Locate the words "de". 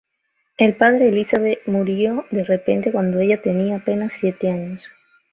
0.97-1.09, 2.31-2.43